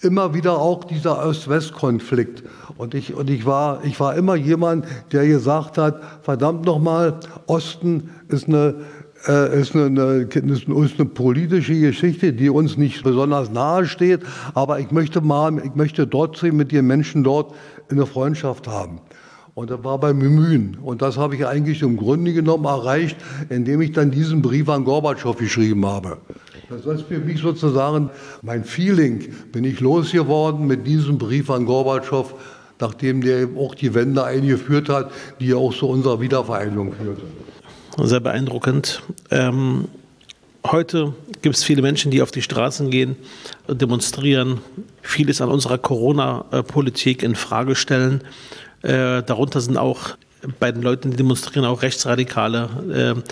immer 0.00 0.34
wieder 0.34 0.58
auch 0.58 0.84
dieser 0.84 1.24
Ost-West-Konflikt. 1.24 2.44
Und, 2.76 2.94
ich, 2.94 3.14
und 3.14 3.30
ich, 3.30 3.46
war, 3.46 3.84
ich 3.84 4.00
war 4.00 4.16
immer 4.16 4.34
jemand, 4.34 4.86
der 5.12 5.26
gesagt 5.26 5.78
hat, 5.78 6.00
verdammt 6.22 6.64
nochmal, 6.64 7.20
Osten 7.46 8.10
ist 8.28 8.48
eine, 8.48 8.74
äh, 9.28 9.60
ist, 9.60 9.76
eine, 9.76 10.28
ist 10.32 10.68
eine 10.98 11.08
politische 11.08 11.78
Geschichte, 11.78 12.32
die 12.32 12.50
uns 12.50 12.76
nicht 12.76 13.04
besonders 13.04 13.50
nahe 13.50 13.86
steht, 13.86 14.20
aber 14.54 14.80
ich 14.80 14.90
möchte, 14.90 15.20
mal, 15.20 15.56
ich 15.64 15.74
möchte 15.76 16.08
trotzdem 16.10 16.56
mit 16.56 16.72
den 16.72 16.86
Menschen 16.86 17.22
dort 17.22 17.54
eine 17.90 18.06
Freundschaft 18.06 18.66
haben. 18.66 19.00
Und 19.54 19.70
das 19.70 19.84
war 19.84 19.98
beim 20.00 20.18
Bemühen. 20.18 20.78
Und 20.82 21.00
das 21.00 21.16
habe 21.16 21.36
ich 21.36 21.46
eigentlich 21.46 21.80
im 21.82 21.96
Grunde 21.96 22.32
genommen 22.32 22.64
erreicht, 22.64 23.16
indem 23.50 23.80
ich 23.82 23.92
dann 23.92 24.10
diesen 24.10 24.42
Brief 24.42 24.68
an 24.68 24.82
Gorbatschow 24.84 25.36
geschrieben 25.36 25.86
habe. 25.86 26.18
Das 26.68 26.84
ist 26.86 27.06
für 27.06 27.20
mich 27.20 27.40
sozusagen 27.40 28.10
mein 28.42 28.64
Feeling. 28.64 29.32
Bin 29.52 29.62
ich 29.62 29.78
losgeworden 29.78 30.66
mit 30.66 30.86
diesem 30.88 31.18
Brief 31.18 31.50
an 31.50 31.66
Gorbatschow, 31.66 32.34
nachdem 32.80 33.20
der 33.20 33.48
auch 33.56 33.74
die 33.74 33.94
Wende 33.94 34.24
eingeführt 34.24 34.88
hat, 34.88 35.10
die 35.40 35.48
ja 35.48 35.56
auch 35.56 35.74
zu 35.74 35.88
unserer 35.88 36.20
Wiedervereinigung 36.20 36.92
führte. 36.92 37.22
Sehr 38.02 38.20
beeindruckend. 38.20 39.02
Ähm, 39.30 39.86
heute 40.66 41.14
gibt 41.42 41.56
es 41.56 41.64
viele 41.64 41.82
Menschen, 41.82 42.10
die 42.10 42.22
auf 42.22 42.32
die 42.32 42.42
Straßen 42.42 42.90
gehen, 42.90 43.16
demonstrieren, 43.68 44.60
vieles 45.02 45.40
an 45.40 45.48
unserer 45.48 45.78
Corona-Politik 45.78 47.22
in 47.22 47.36
Frage 47.36 47.76
stellen. 47.76 48.22
Äh, 48.82 49.22
darunter 49.22 49.60
sind 49.60 49.76
auch 49.76 50.16
bei 50.58 50.72
den 50.72 50.82
Leuten, 50.82 51.10
die 51.10 51.16
demonstrieren, 51.16 51.64
auch 51.64 51.82
Rechtsradikale, 51.82 53.24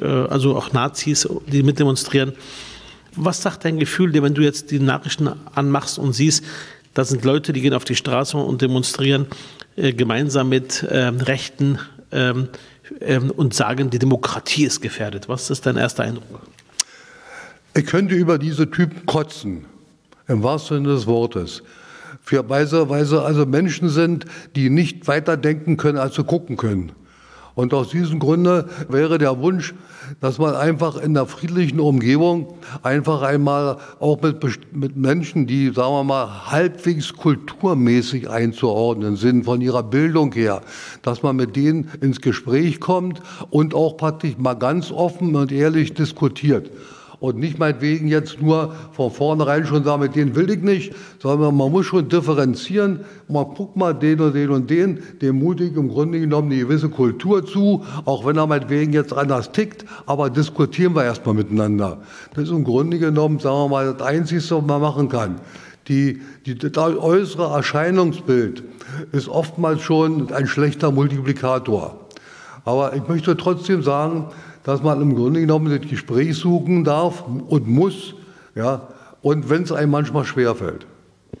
äh, 0.00 0.04
äh, 0.04 0.28
also 0.28 0.56
auch 0.56 0.72
Nazis, 0.72 1.28
die 1.46 1.62
mitdemonstrieren. 1.62 2.32
Was 3.16 3.42
sagt 3.42 3.64
dein 3.64 3.78
Gefühl, 3.78 4.12
wenn 4.20 4.34
du 4.34 4.42
jetzt 4.42 4.70
die 4.70 4.80
Nachrichten 4.80 5.28
anmachst 5.54 5.98
und 5.98 6.12
siehst, 6.14 6.42
da 6.94 7.04
sind 7.04 7.24
Leute, 7.24 7.52
die 7.52 7.60
gehen 7.60 7.74
auf 7.74 7.84
die 7.84 7.96
Straße 7.96 8.36
und 8.36 8.62
demonstrieren 8.62 9.26
äh, 9.76 9.92
gemeinsam 9.92 10.48
mit 10.48 10.86
ähm, 10.90 11.18
Rechten 11.18 11.78
ähm, 12.12 12.48
ähm, 13.00 13.30
und 13.30 13.54
sagen, 13.54 13.90
die 13.90 13.98
Demokratie 13.98 14.64
ist 14.64 14.80
gefährdet. 14.80 15.28
Was 15.28 15.50
ist 15.50 15.66
dein 15.66 15.76
erster 15.76 16.04
Eindruck? 16.04 16.40
Ich 17.76 17.86
könnte 17.86 18.14
über 18.14 18.38
diese 18.38 18.70
Typen 18.70 19.04
kotzen, 19.06 19.66
im 20.28 20.42
wahrsten 20.42 20.78
Sinne 20.78 20.94
des 20.94 21.06
Wortes 21.06 21.62
für 22.24 22.48
weise, 22.48 22.88
weise 22.88 23.22
also 23.22 23.44
Menschen 23.44 23.90
sind, 23.90 24.24
die 24.56 24.70
nicht 24.70 25.06
weiter 25.06 25.36
denken 25.36 25.76
können, 25.76 25.98
als 25.98 26.14
sie 26.14 26.24
gucken 26.24 26.56
können. 26.56 26.92
Und 27.54 27.72
aus 27.72 27.90
diesem 27.90 28.18
Grunde 28.18 28.68
wäre 28.88 29.18
der 29.18 29.38
Wunsch, 29.40 29.74
dass 30.20 30.38
man 30.38 30.54
einfach 30.54 30.96
in 30.96 31.14
der 31.14 31.26
friedlichen 31.26 31.78
Umgebung 31.78 32.54
einfach 32.82 33.22
einmal 33.22 33.78
auch 34.00 34.20
mit, 34.20 34.42
mit 34.72 34.96
Menschen, 34.96 35.46
die, 35.46 35.72
sagen 35.72 35.92
wir 35.92 36.04
mal, 36.04 36.50
halbwegs 36.50 37.12
kulturmäßig 37.12 38.28
einzuordnen 38.28 39.16
sind, 39.16 39.44
von 39.44 39.60
ihrer 39.60 39.84
Bildung 39.84 40.32
her, 40.32 40.62
dass 41.02 41.22
man 41.22 41.36
mit 41.36 41.54
denen 41.54 41.90
ins 42.00 42.20
Gespräch 42.20 42.80
kommt 42.80 43.20
und 43.50 43.72
auch 43.72 43.96
praktisch 43.96 44.36
mal 44.36 44.54
ganz 44.54 44.90
offen 44.90 45.36
und 45.36 45.52
ehrlich 45.52 45.94
diskutiert 45.94 46.70
und 47.24 47.38
nicht 47.38 47.58
meinetwegen 47.58 48.06
jetzt 48.06 48.42
nur 48.42 48.74
von 48.92 49.10
vornherein 49.10 49.64
schon 49.64 49.82
sagen, 49.82 50.02
mit 50.02 50.14
denen 50.14 50.36
will 50.36 50.50
ich 50.50 50.60
nicht, 50.60 50.94
sondern 51.18 51.56
man 51.56 51.72
muss 51.72 51.86
schon 51.86 52.06
differenzieren. 52.06 53.00
Man 53.28 53.46
guckt 53.46 53.76
mal 53.76 53.94
den 53.94 54.20
und 54.20 54.34
den 54.34 54.50
und 54.50 54.68
den, 54.68 55.02
dem 55.22 55.38
mutig 55.38 55.74
im 55.74 55.88
Grunde 55.88 56.20
genommen 56.20 56.52
eine 56.52 56.60
gewisse 56.60 56.90
Kultur 56.90 57.46
zu, 57.46 57.82
auch 58.04 58.26
wenn 58.26 58.36
er 58.36 58.46
meinetwegen 58.46 58.92
jetzt 58.92 59.14
anders 59.14 59.52
tickt, 59.52 59.86
aber 60.04 60.28
diskutieren 60.28 60.94
wir 60.94 61.04
erstmal 61.04 61.34
miteinander. 61.34 62.02
Das 62.34 62.44
ist 62.44 62.50
im 62.50 62.62
Grunde 62.62 62.98
genommen, 62.98 63.38
sagen 63.38 63.56
wir 63.56 63.68
mal, 63.68 63.94
das 63.94 64.06
Einzige, 64.06 64.42
was 64.42 64.66
man 64.66 64.82
machen 64.82 65.08
kann. 65.08 65.40
Die, 65.88 66.20
die, 66.44 66.58
das 66.58 66.76
äußere 66.76 67.54
Erscheinungsbild 67.54 68.64
ist 69.12 69.30
oftmals 69.30 69.80
schon 69.80 70.30
ein 70.30 70.46
schlechter 70.46 70.90
Multiplikator. 70.90 72.00
Aber 72.66 72.94
ich 72.94 73.08
möchte 73.08 73.34
trotzdem 73.34 73.82
sagen, 73.82 74.26
dass 74.64 74.82
man 74.82 75.00
im 75.00 75.14
Grunde 75.14 75.40
genommen 75.40 75.78
das 75.78 75.88
Gespräch 75.88 76.36
suchen 76.36 76.84
darf 76.84 77.24
und 77.26 77.68
muss, 77.68 78.14
ja, 78.54 78.88
und 79.22 79.48
wenn 79.48 79.62
es 79.62 79.72
einem 79.72 79.92
manchmal 79.92 80.24
schwerfällt. 80.24 80.86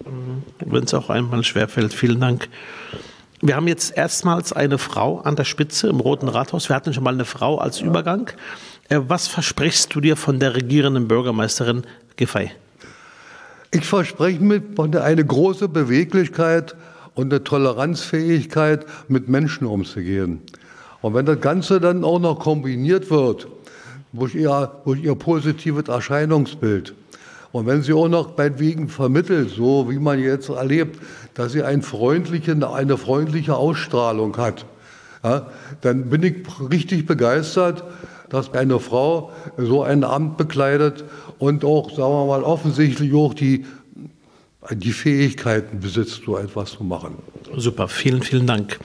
Mhm. 0.04 0.42
Wenn 0.64 0.84
es 0.84 0.94
auch 0.94 1.10
einmal 1.10 1.42
schwerfällt, 1.42 1.92
vielen 1.92 2.20
Dank. 2.20 2.48
Wir 3.40 3.56
haben 3.56 3.68
jetzt 3.68 3.96
erstmals 3.96 4.52
eine 4.52 4.78
Frau 4.78 5.20
an 5.20 5.36
der 5.36 5.44
Spitze 5.44 5.88
im 5.88 6.00
Roten 6.00 6.28
Rathaus. 6.28 6.68
Wir 6.68 6.76
hatten 6.76 6.94
schon 6.94 7.04
mal 7.04 7.14
eine 7.14 7.24
Frau 7.24 7.58
als 7.58 7.80
Übergang. 7.80 8.30
Äh, 8.88 9.00
was 9.08 9.26
versprichst 9.26 9.94
du 9.94 10.00
dir 10.00 10.16
von 10.16 10.38
der 10.38 10.54
regierenden 10.54 11.08
Bürgermeisterin 11.08 11.82
Giffey? 12.16 12.50
Ich 13.70 13.84
verspreche 13.84 14.40
mir 14.40 14.62
eine 15.02 15.24
große 15.24 15.68
Beweglichkeit 15.68 16.76
und 17.14 17.32
eine 17.32 17.42
Toleranzfähigkeit, 17.42 18.86
mit 19.08 19.28
Menschen 19.28 19.66
umzugehen. 19.66 20.40
Und 21.04 21.12
wenn 21.12 21.26
das 21.26 21.38
Ganze 21.38 21.80
dann 21.80 22.02
auch 22.02 22.18
noch 22.18 22.38
kombiniert 22.38 23.10
wird 23.10 23.46
durch 24.14 24.34
ihr, 24.34 24.72
durch 24.86 25.04
ihr 25.04 25.14
positives 25.14 25.86
Erscheinungsbild, 25.86 26.94
und 27.52 27.66
wenn 27.66 27.82
sie 27.82 27.92
auch 27.92 28.08
noch 28.08 28.34
meinetwegen 28.38 28.88
vermittelt, 28.88 29.50
so 29.50 29.90
wie 29.90 29.98
man 29.98 30.18
jetzt 30.18 30.48
erlebt, 30.48 30.98
dass 31.34 31.52
sie 31.52 31.62
ein 31.62 31.82
eine 31.82 32.96
freundliche 32.96 33.54
Ausstrahlung 33.54 34.34
hat, 34.38 34.64
ja, 35.22 35.46
dann 35.82 36.08
bin 36.08 36.22
ich 36.22 36.36
richtig 36.70 37.04
begeistert, 37.04 37.84
dass 38.30 38.54
eine 38.54 38.80
Frau 38.80 39.30
so 39.58 39.82
ein 39.82 40.04
Amt 40.04 40.38
bekleidet 40.38 41.04
und 41.38 41.66
auch, 41.66 41.90
sagen 41.90 42.14
wir 42.14 42.26
mal, 42.28 42.42
offensichtlich 42.42 43.12
auch 43.12 43.34
die, 43.34 43.66
die 44.70 44.92
Fähigkeiten 44.92 45.80
besitzt, 45.80 46.22
so 46.24 46.38
etwas 46.38 46.70
zu 46.70 46.82
machen. 46.82 47.16
Super, 47.54 47.88
vielen, 47.88 48.22
vielen 48.22 48.46
Dank. 48.46 48.78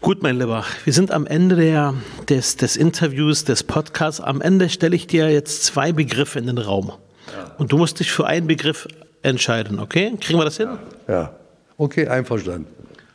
Gut, 0.00 0.22
mein 0.22 0.38
Lieber, 0.38 0.64
wir 0.84 0.92
sind 0.92 1.10
am 1.10 1.26
Ende 1.26 1.56
der, 1.56 1.92
des, 2.28 2.56
des 2.56 2.76
Interviews, 2.76 3.44
des 3.44 3.64
Podcasts. 3.64 4.20
Am 4.20 4.40
Ende 4.40 4.68
stelle 4.68 4.94
ich 4.94 5.08
dir 5.08 5.28
jetzt 5.28 5.64
zwei 5.64 5.92
Begriffe 5.92 6.38
in 6.38 6.46
den 6.46 6.58
Raum. 6.58 6.92
Ja. 7.32 7.54
Und 7.58 7.72
du 7.72 7.78
musst 7.78 7.98
dich 7.98 8.12
für 8.12 8.24
einen 8.24 8.46
Begriff 8.46 8.86
entscheiden, 9.22 9.80
okay? 9.80 10.14
Kriegen 10.20 10.38
wir 10.38 10.44
das 10.44 10.56
hin? 10.56 10.68
Ja, 11.08 11.14
ja. 11.14 11.32
okay, 11.78 12.06
einverstanden. 12.06 12.68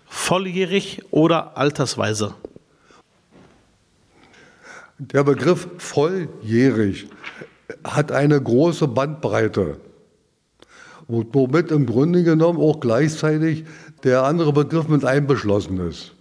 Volljährig 0.08 1.02
oder 1.10 1.58
altersweise? 1.58 2.34
Der 4.98 5.24
Begriff 5.24 5.70
volljährig 5.78 7.08
hat 7.86 8.12
eine 8.12 8.42
große 8.42 8.90
Bandbreite, 8.90 9.78
womit 11.08 11.72
im 11.72 11.86
Grunde 11.86 12.24
genommen 12.24 12.60
auch 12.60 12.82
gleichzeitig 12.82 13.64
der 14.04 14.24
andere 14.24 14.52
Begriff 14.52 14.90
mit 14.90 15.06
einbeschlossen 15.06 15.80
ist. 15.88 16.14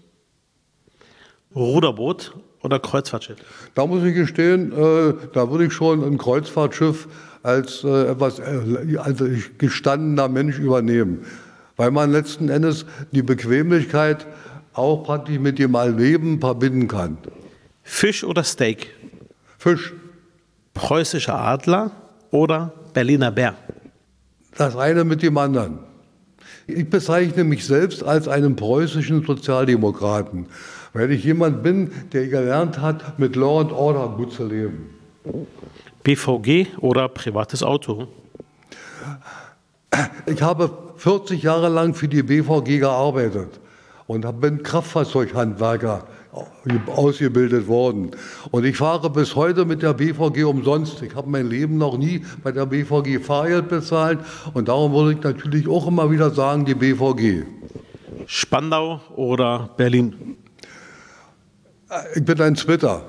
Ruderboot 1.54 2.34
oder 2.62 2.78
Kreuzfahrtschiff? 2.78 3.38
Da 3.74 3.86
muss 3.86 4.04
ich 4.04 4.14
gestehen, 4.14 4.72
äh, 4.72 5.14
da 5.32 5.50
würde 5.50 5.66
ich 5.66 5.72
schon 5.72 6.04
ein 6.04 6.18
Kreuzfahrtschiff 6.18 7.08
als 7.42 7.84
äh, 7.84 8.10
etwas 8.10 8.38
äh, 8.38 8.96
also 8.98 9.26
gestandener 9.58 10.28
Mensch 10.28 10.58
übernehmen. 10.58 11.24
Weil 11.76 11.90
man 11.90 12.12
letzten 12.12 12.48
Endes 12.48 12.86
die 13.12 13.22
Bequemlichkeit 13.22 14.26
auch 14.74 15.04
praktisch 15.04 15.38
mit 15.38 15.58
dem 15.58 15.74
Erleben 15.74 16.40
verbinden 16.40 16.88
kann. 16.88 17.18
Fisch 17.82 18.24
oder 18.24 18.44
Steak? 18.44 18.94
Fisch. 19.58 19.92
Preußischer 20.74 21.38
Adler 21.38 21.90
oder 22.30 22.72
Berliner 22.94 23.30
Bär? 23.30 23.54
Das 24.56 24.76
eine 24.76 25.04
mit 25.04 25.22
dem 25.22 25.36
anderen. 25.36 25.80
Ich 26.66 26.88
bezeichne 26.88 27.44
mich 27.44 27.66
selbst 27.66 28.02
als 28.04 28.28
einen 28.28 28.56
preußischen 28.56 29.24
Sozialdemokraten, 29.24 30.46
weil 30.92 31.10
ich 31.10 31.24
jemand 31.24 31.62
bin, 31.62 31.90
der 32.12 32.28
gelernt 32.28 32.80
hat, 32.80 33.18
mit 33.18 33.36
Law 33.36 33.60
and 33.60 33.72
Order 33.72 34.14
gut 34.16 34.32
zu 34.32 34.46
leben. 34.46 34.90
BVG 36.02 36.78
oder 36.78 37.08
privates 37.08 37.62
Auto? 37.62 38.08
Ich 40.26 40.42
habe 40.42 40.70
40 40.96 41.42
Jahre 41.42 41.68
lang 41.68 41.94
für 41.94 42.08
die 42.08 42.22
BVG 42.22 42.78
gearbeitet 42.78 43.60
und 44.06 44.40
bin 44.40 44.62
Kraftfahrzeughandwerker 44.62 46.04
ausgebildet 46.86 47.68
worden. 47.68 48.12
Und 48.50 48.64
ich 48.64 48.76
fahre 48.76 49.10
bis 49.10 49.36
heute 49.36 49.64
mit 49.64 49.82
der 49.82 49.92
BVG 49.92 50.44
umsonst. 50.44 51.02
Ich 51.02 51.14
habe 51.14 51.28
mein 51.28 51.48
Leben 51.48 51.76
noch 51.76 51.98
nie 51.98 52.24
bei 52.42 52.52
der 52.52 52.66
BVG 52.66 53.22
Fahrgeld 53.22 53.68
bezahlt 53.68 54.20
und 54.54 54.68
darum 54.68 54.92
würde 54.92 55.12
ich 55.12 55.22
natürlich 55.22 55.68
auch 55.68 55.86
immer 55.86 56.10
wieder 56.10 56.30
sagen, 56.30 56.64
die 56.64 56.74
BVG. 56.74 57.44
Spandau 58.26 59.00
oder 59.14 59.70
Berlin? 59.76 60.31
Ich 62.14 62.24
bin 62.24 62.40
ein 62.40 62.54
Twitter. 62.54 63.02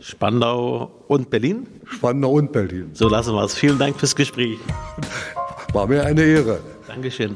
Spandau 0.00 0.90
und 1.08 1.30
Berlin? 1.30 1.66
Spandau 1.86 2.32
und 2.32 2.52
Berlin. 2.52 2.90
So 2.92 3.08
lassen 3.08 3.34
wir 3.34 3.44
es. 3.44 3.54
Vielen 3.54 3.78
Dank 3.78 3.98
fürs 3.98 4.14
Gespräch. 4.14 4.58
War 5.72 5.86
mir 5.86 6.04
eine 6.04 6.22
Ehre. 6.22 6.60
Dankeschön. 6.86 7.34